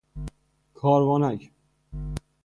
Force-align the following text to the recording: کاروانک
کاروانک 0.73 1.51